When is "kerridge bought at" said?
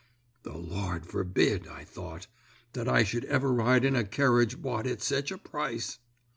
4.03-4.99